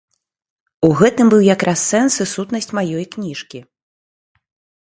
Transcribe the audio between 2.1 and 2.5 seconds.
і